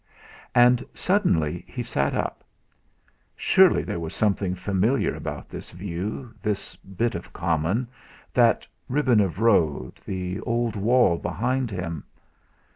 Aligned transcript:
And 0.55 0.83
suddenly 0.95 1.63
he 1.67 1.83
sat 1.83 2.15
up. 2.15 2.43
Surely 3.35 3.83
there 3.83 3.99
was 3.99 4.15
something 4.15 4.55
familiar 4.55 5.13
about 5.13 5.47
this 5.47 5.69
view, 5.73 6.33
this 6.41 6.75
bit 6.75 7.13
of 7.13 7.31
common, 7.33 7.87
that 8.33 8.65
ribbon 8.89 9.19
of 9.21 9.39
road, 9.41 9.99
the 10.03 10.39
old 10.39 10.75
wall 10.75 11.19
behind 11.19 11.69
him. 11.69 12.05